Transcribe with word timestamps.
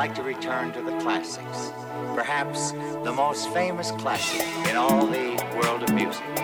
like 0.00 0.14
to 0.14 0.22
return 0.22 0.72
to 0.72 0.80
the 0.80 0.96
classics. 1.00 1.72
Perhaps 2.14 2.72
the 3.04 3.12
most 3.12 3.52
famous 3.52 3.90
classic 3.90 4.40
in 4.66 4.74
all 4.74 5.06
the 5.06 5.36
world 5.60 5.82
of 5.82 5.94
music. 5.94 6.39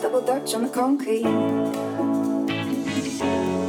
Double 0.00 0.22
dutch 0.22 0.54
on 0.54 0.62
the 0.62 0.68
concrete. 0.68 1.24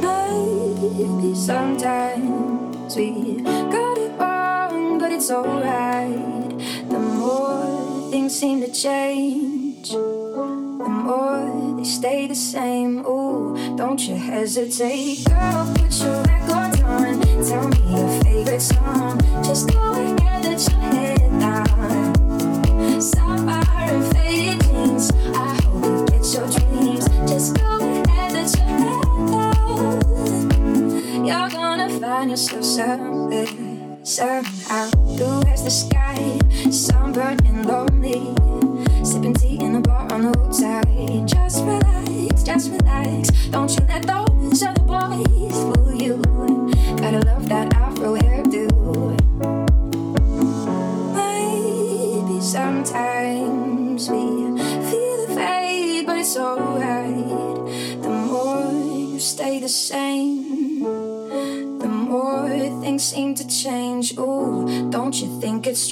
Maybe 0.00 1.34
sometimes 1.34 2.96
we 2.96 3.42
got 3.42 3.98
it 3.98 4.18
wrong, 4.18 4.98
but 4.98 5.12
it's 5.12 5.30
alright. 5.30 6.58
The 6.88 6.98
more 6.98 8.10
things 8.10 8.38
seem 8.38 8.60
to 8.62 8.72
change, 8.72 9.90
the 9.90 10.88
more 10.88 11.76
they 11.76 11.84
stay 11.84 12.26
the 12.26 12.34
same. 12.34 13.06
Ooh, 13.06 13.76
don't 13.76 14.00
you 14.00 14.16
hesitate, 14.16 15.24
girl. 15.26 15.74
Put 15.76 15.92
your 16.00 16.22
record 16.22 16.82
on. 16.82 17.20
Tell 17.44 17.68
me 17.68 18.11
Just 18.44 19.68
go 19.72 19.92
ahead, 19.92 20.44
let 20.44 20.68
your 20.68 20.80
head 20.80 21.30
down. 21.38 23.00
Sapphire 23.00 23.94
and 23.94 24.04
faded 24.16 24.60
jeans. 24.62 25.10
I 25.34 25.60
hope 25.62 26.10
it's 26.12 26.34
your 26.34 26.48
dreams. 26.48 27.06
Just 27.30 27.54
go 27.56 27.78
ahead, 27.78 28.32
let 28.32 28.56
your 28.56 28.66
head 28.66 29.02
down. 29.30 31.24
You're 31.24 31.50
gonna 31.50 31.88
find 32.00 32.30
yourself 32.30 32.64
somewhere, 32.64 33.46
somehow. 34.02 34.61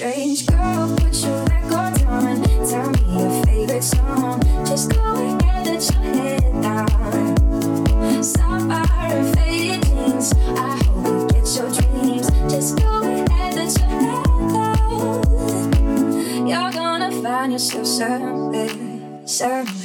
strange 0.01 0.47
girl, 0.47 0.95
put 0.97 1.13
your 1.23 1.45
record 1.45 2.01
on. 2.07 2.41
Tell 2.67 2.89
me 2.89 3.01
your 3.13 3.45
favorite 3.45 3.83
song. 3.83 4.41
Just 4.65 4.89
go 4.89 4.99
ahead, 4.99 5.67
let 5.67 5.91
your 5.93 6.01
head 6.01 6.41
down. 6.63 8.23
Stop 8.23 8.61
and 8.61 9.35
faded 9.35 9.83
jeans. 9.83 10.33
I 10.33 10.81
hope 10.85 11.05
you 11.05 11.27
get 11.29 11.45
your 11.55 11.69
dreams. 11.69 12.27
Just 12.51 12.79
go 12.79 13.03
ahead, 13.03 13.53
let 13.53 13.77
your 13.77 13.89
head 14.01 14.25
down. 14.55 16.47
You're 16.47 16.71
gonna 16.71 17.11
find 17.21 17.51
yourself 17.51 17.85
serving, 17.85 19.27
serving. 19.27 19.80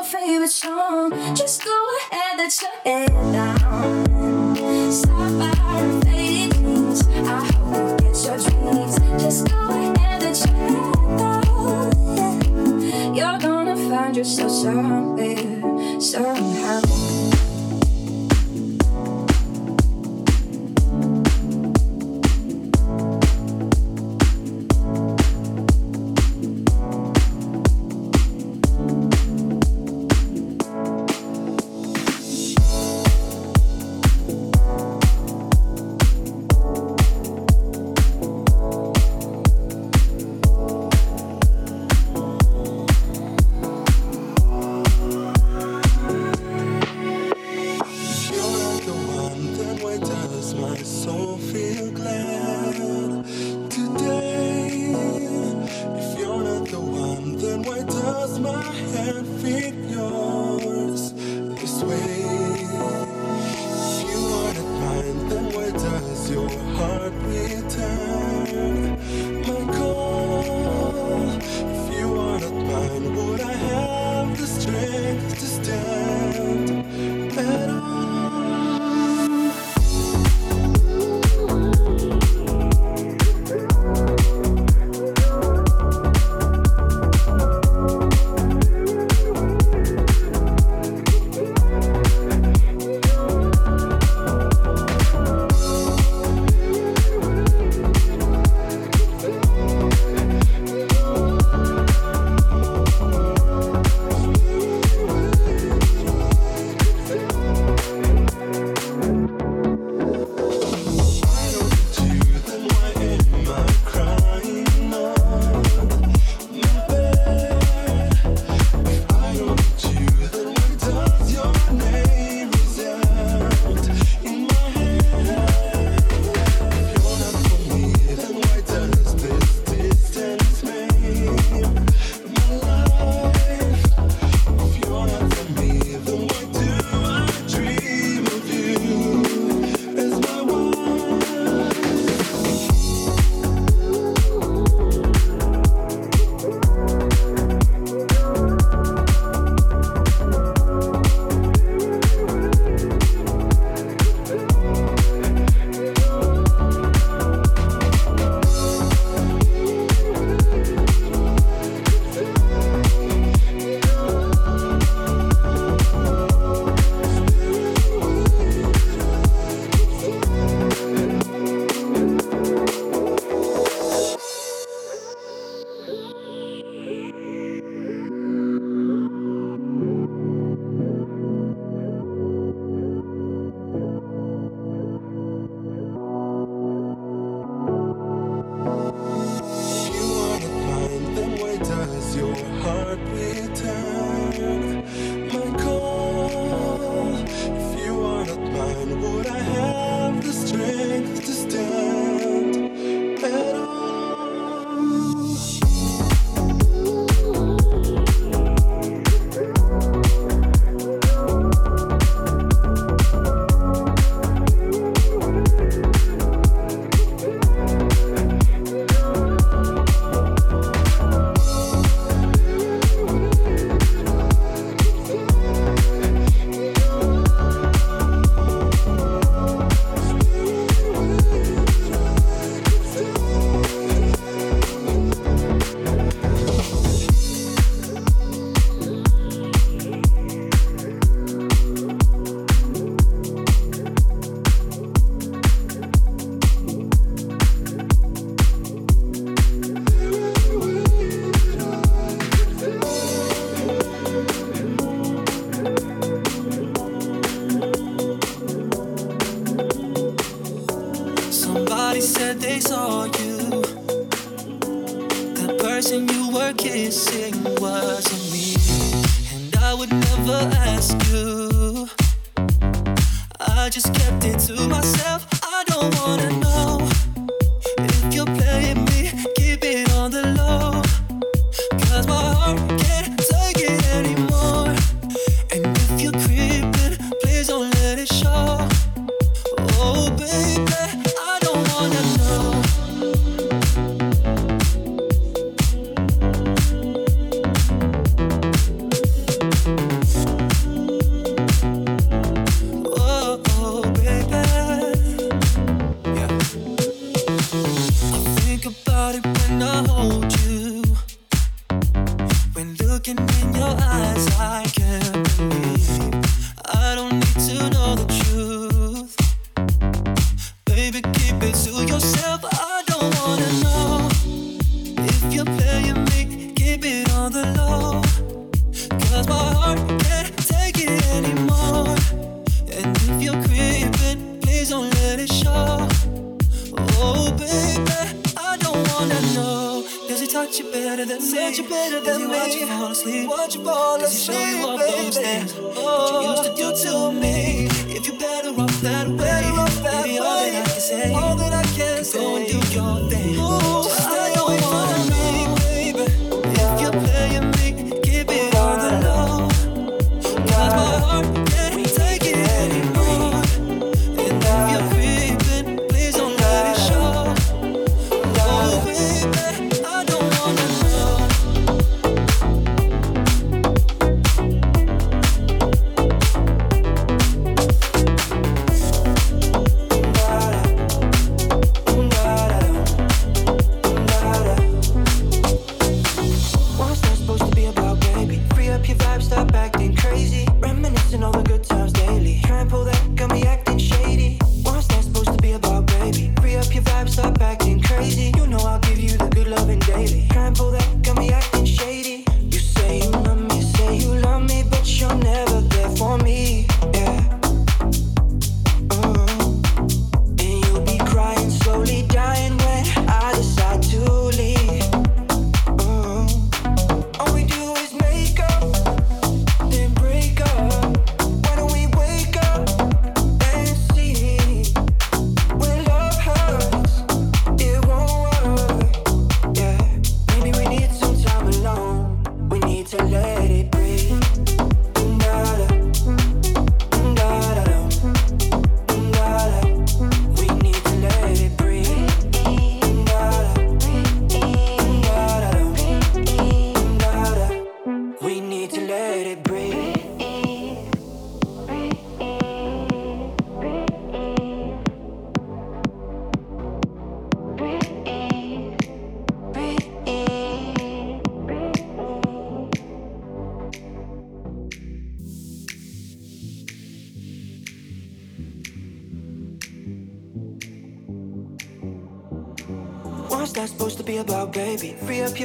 Your 0.00 0.08
favorite 0.08 0.50
song. 0.50 1.10
Just 1.34 1.62
go 1.64 1.86
ahead, 2.10 2.38
let 2.38 2.62
your 2.62 2.70
head 2.84 3.12
down. 3.32 4.56
Stop 4.90 5.20
our 5.66 6.00
fading 6.02 6.50
dreams. 6.50 7.06
I 7.08 7.44
hope 7.52 8.00
you 8.00 8.08
get 8.08 8.24
your 8.24 8.38
dreams. 8.38 8.94
Just 9.22 9.48
go 9.50 9.56
ahead, 9.68 10.22
let 10.22 10.38
your 10.38 10.54
head 10.56 11.18
down. 11.18 13.14
You're 13.14 13.38
gonna 13.38 13.76
find 13.76 14.16
yourself 14.16 14.50
somewhere, 14.50 16.00
somehow. 16.00 16.89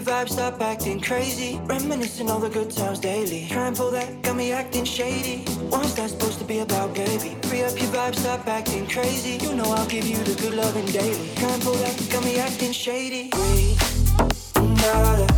Vibe, 0.05 0.29
stop 0.29 0.61
acting 0.61 0.99
crazy. 1.01 1.59
Reminiscing 1.65 2.29
all 2.29 2.39
the 2.39 2.49
good 2.49 2.71
times 2.71 2.99
daily. 2.99 3.47
Try 3.49 3.67
and 3.67 3.75
pull 3.75 3.91
that, 3.91 4.21
got 4.21 4.35
me 4.35 4.51
acting 4.51 4.85
shady. 4.85 5.45
What's 5.69 5.93
that 5.93 6.11
supposed 6.11 6.39
to 6.39 6.45
be 6.45 6.59
about, 6.59 6.93
baby? 6.93 7.37
Free 7.43 7.63
up 7.63 7.79
your 7.79 7.91
vibe, 7.91 8.15
stop 8.15 8.47
acting 8.47 8.87
crazy. 8.87 9.43
You 9.43 9.55
know 9.55 9.65
I'll 9.65 9.87
give 9.87 10.07
you 10.07 10.17
the 10.17 10.35
good 10.41 10.53
loving 10.53 10.85
daily. 10.85 11.29
Try 11.35 11.49
and 11.49 11.61
pull 11.61 11.73
that, 11.73 12.09
got 12.11 12.23
me 12.23 12.37
acting 12.37 12.71
shady. 12.71 13.29
Nada. 14.55 15.34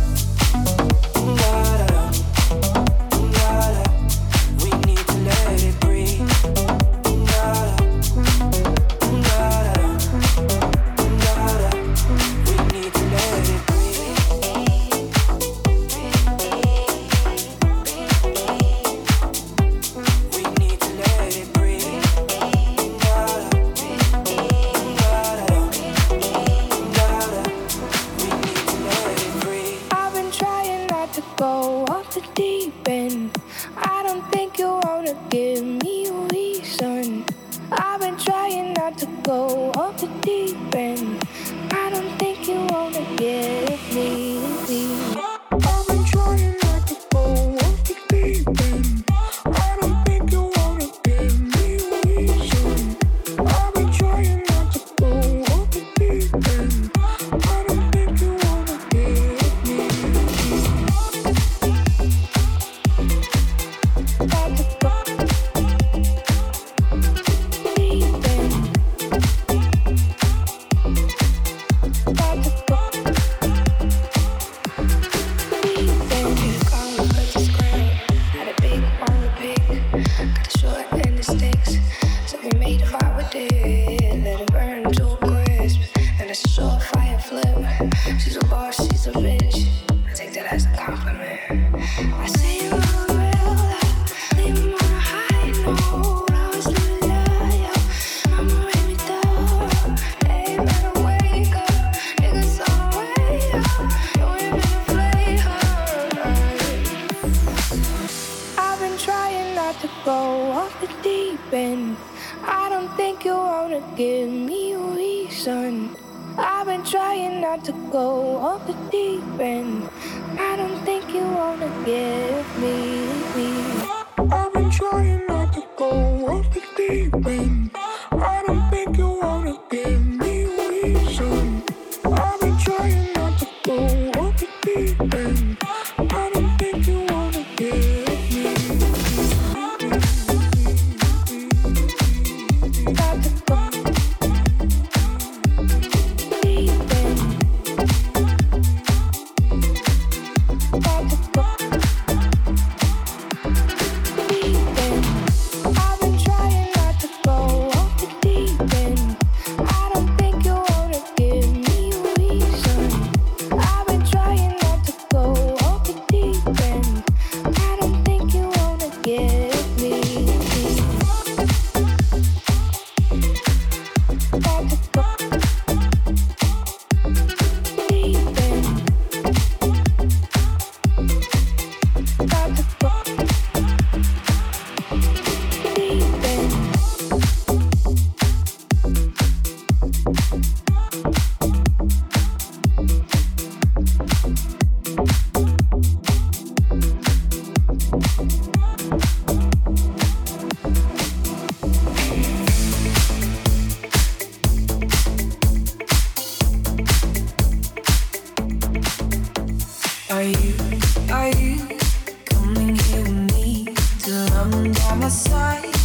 I'm 214.54 214.72
by 214.72 214.94
my 214.94 215.08
side. 215.08 215.77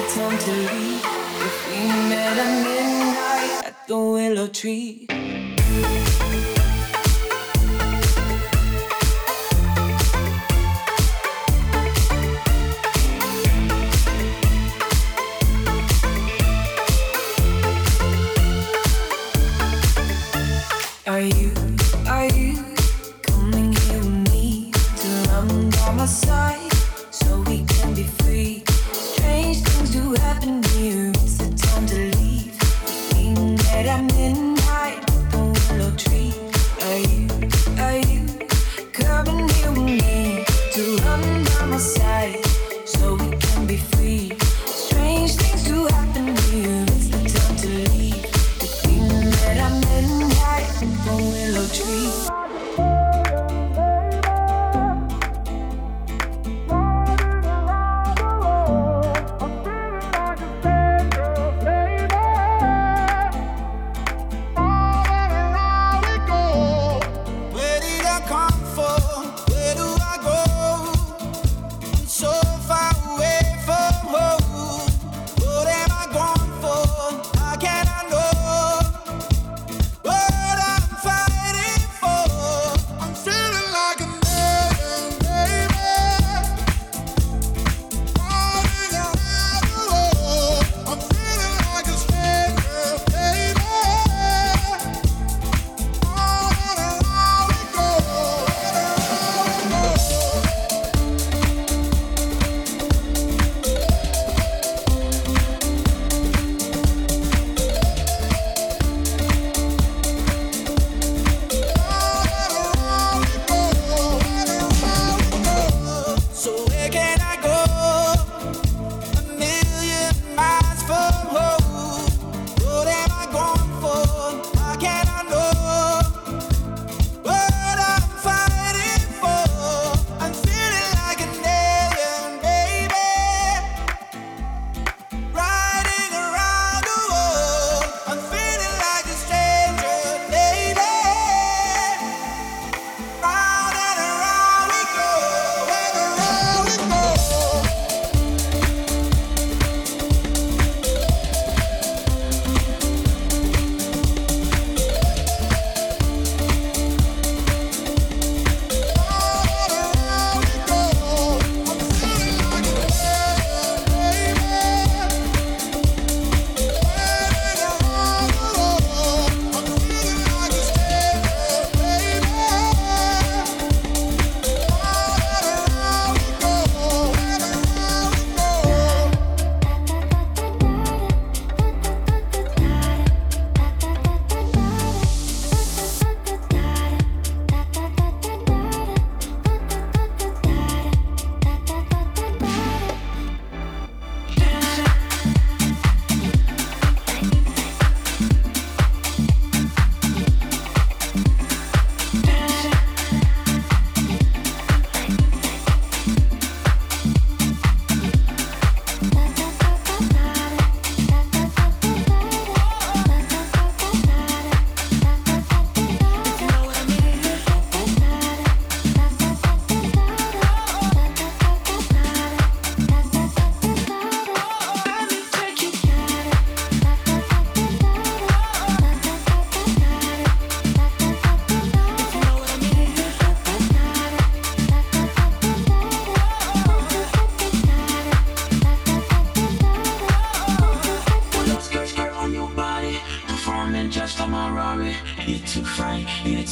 pretend 0.00 0.38
to 0.38 0.50
leave 0.50 1.00
if 1.46 1.56
we 1.70 1.86
met 2.10 2.36
at 2.36 2.52
midnight 2.64 3.64
at 3.64 3.88
the 3.88 3.96
willow 3.96 4.46
tree. 4.46 5.06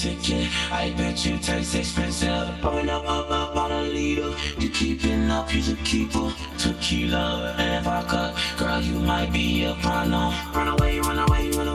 I 0.07 0.93
bet 0.99 1.25
you 1.25 1.39
taste 1.39 1.75
expensive. 1.75 2.61
Pouring 2.61 2.91
up, 2.91 3.09
up, 3.09 3.31
up 3.31 3.57
on 3.57 3.73
a 3.73 3.83
liter. 3.83 4.35
You 4.59 4.69
keeping 4.69 5.31
up, 5.31 5.55
you 5.55 5.73
a 5.73 5.77
keeper. 5.77 6.31
Tequila 6.59 7.55
and 7.59 7.83
vodka. 7.83 8.35
Girl, 8.59 8.83
you 8.83 8.99
might 8.99 9.33
be 9.33 9.65
a 9.65 9.75
problem. 9.77 10.35
Run 10.53 10.69
away, 10.69 11.01
run 11.01 11.19
away, 11.19 11.51
run 11.53 11.69
away. 11.69 11.74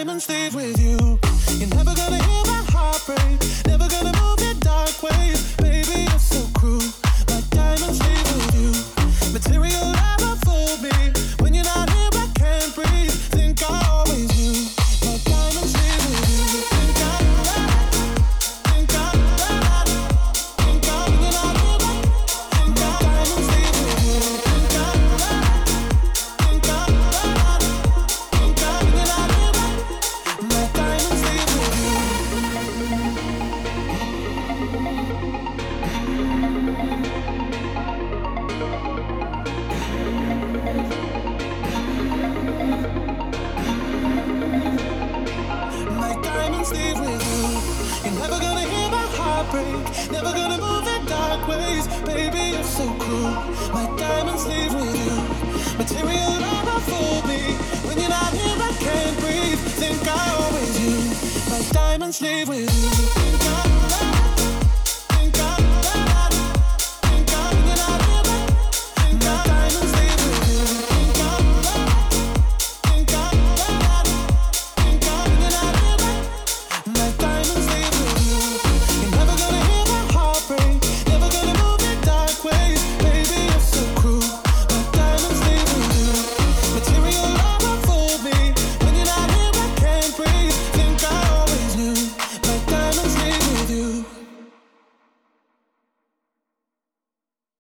Diamonds 0.00 0.28
leave 0.28 0.54
with 0.54 0.80
you. 0.80 1.09